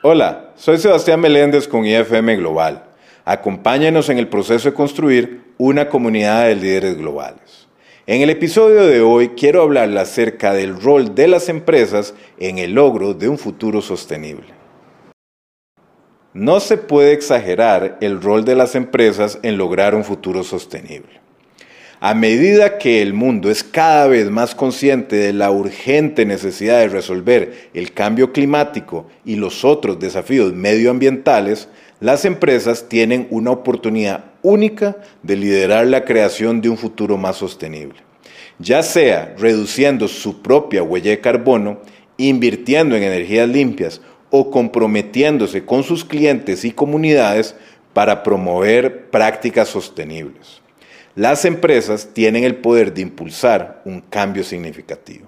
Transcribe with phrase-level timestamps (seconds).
[0.00, 2.84] Hola, soy Sebastián Meléndez con IFM Global.
[3.24, 7.66] Acompáñenos en el proceso de construir una comunidad de líderes globales.
[8.06, 12.74] En el episodio de hoy quiero hablarle acerca del rol de las empresas en el
[12.74, 14.46] logro de un futuro sostenible.
[16.32, 21.20] No se puede exagerar el rol de las empresas en lograr un futuro sostenible.
[22.00, 26.88] A medida que el mundo es cada vez más consciente de la urgente necesidad de
[26.88, 34.98] resolver el cambio climático y los otros desafíos medioambientales, las empresas tienen una oportunidad única
[35.24, 37.98] de liderar la creación de un futuro más sostenible,
[38.60, 41.80] ya sea reduciendo su propia huella de carbono,
[42.16, 47.56] invirtiendo en energías limpias o comprometiéndose con sus clientes y comunidades
[47.92, 50.62] para promover prácticas sostenibles.
[51.14, 55.26] Las empresas tienen el poder de impulsar un cambio significativo.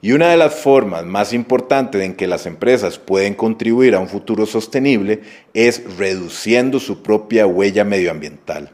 [0.00, 4.08] Y una de las formas más importantes en que las empresas pueden contribuir a un
[4.08, 5.22] futuro sostenible
[5.54, 8.70] es reduciendo su propia huella medioambiental.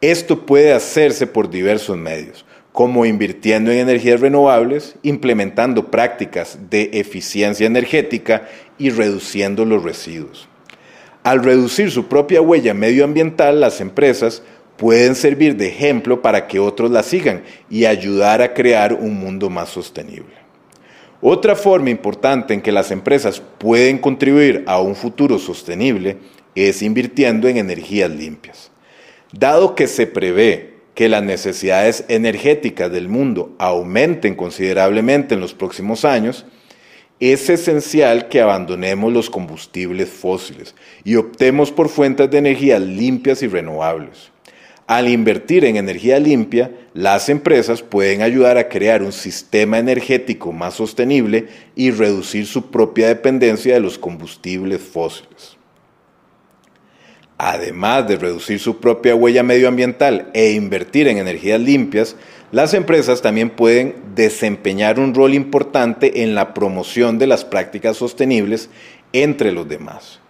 [0.00, 7.66] Esto puede hacerse por diversos medios, como invirtiendo en energías renovables, implementando prácticas de eficiencia
[7.66, 10.48] energética y reduciendo los residuos.
[11.24, 14.42] Al reducir su propia huella medioambiental, las empresas
[14.82, 19.48] pueden servir de ejemplo para que otros la sigan y ayudar a crear un mundo
[19.48, 20.34] más sostenible.
[21.20, 26.16] Otra forma importante en que las empresas pueden contribuir a un futuro sostenible
[26.56, 28.72] es invirtiendo en energías limpias.
[29.32, 36.04] Dado que se prevé que las necesidades energéticas del mundo aumenten considerablemente en los próximos
[36.04, 36.44] años,
[37.20, 43.46] es esencial que abandonemos los combustibles fósiles y optemos por fuentes de energía limpias y
[43.46, 44.31] renovables.
[44.86, 50.74] Al invertir en energía limpia, las empresas pueden ayudar a crear un sistema energético más
[50.74, 55.56] sostenible y reducir su propia dependencia de los combustibles fósiles.
[57.38, 62.16] Además de reducir su propia huella medioambiental e invertir en energías limpias,
[62.52, 68.68] las empresas también pueden desempeñar un rol importante en la promoción de las prácticas sostenibles
[69.12, 70.20] entre los demás.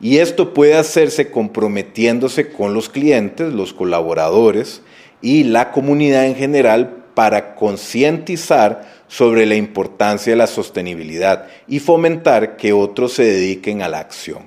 [0.00, 4.82] Y esto puede hacerse comprometiéndose con los clientes, los colaboradores
[5.20, 12.56] y la comunidad en general para concientizar sobre la importancia de la sostenibilidad y fomentar
[12.56, 14.46] que otros se dediquen a la acción.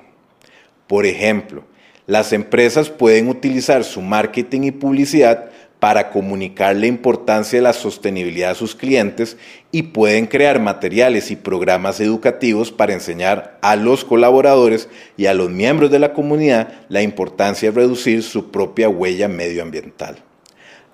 [0.88, 1.64] Por ejemplo,
[2.06, 5.50] las empresas pueden utilizar su marketing y publicidad
[5.84, 9.36] para comunicar la importancia de la sostenibilidad a sus clientes
[9.70, 15.50] y pueden crear materiales y programas educativos para enseñar a los colaboradores y a los
[15.50, 20.16] miembros de la comunidad la importancia de reducir su propia huella medioambiental.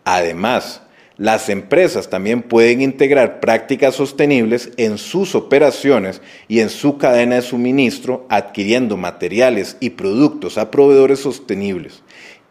[0.02, 0.82] Además,
[1.16, 7.42] las empresas también pueden integrar prácticas sostenibles en sus operaciones y en su cadena de
[7.42, 12.02] suministro, adquiriendo materiales y productos a proveedores sostenibles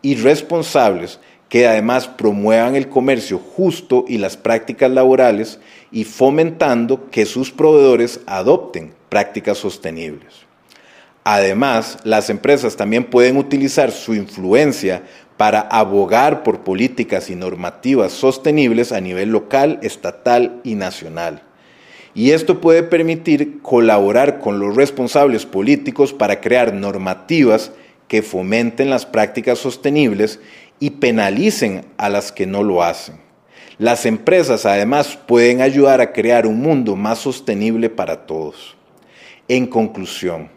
[0.01, 5.59] y responsables que además promuevan el comercio justo y las prácticas laborales
[5.91, 10.49] y fomentando que sus proveedores adopten prácticas sostenibles.
[11.23, 15.03] Además, las empresas también pueden utilizar su influencia
[15.37, 21.43] para abogar por políticas y normativas sostenibles a nivel local, estatal y nacional.
[22.13, 27.71] Y esto puede permitir colaborar con los responsables políticos para crear normativas
[28.07, 30.39] que fomenten las prácticas sostenibles
[30.79, 33.19] y penalicen a las que no lo hacen.
[33.77, 38.75] Las empresas además pueden ayudar a crear un mundo más sostenible para todos.
[39.47, 40.49] En conclusión,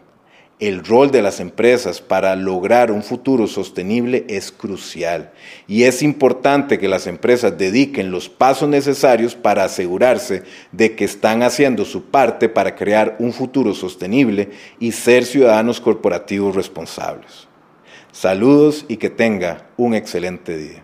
[0.59, 5.31] el rol de las empresas para lograr un futuro sostenible es crucial
[5.67, 11.43] y es importante que las empresas dediquen los pasos necesarios para asegurarse de que están
[11.43, 17.47] haciendo su parte para crear un futuro sostenible y ser ciudadanos corporativos responsables.
[18.11, 20.83] Saludos y que tenga un excelente día.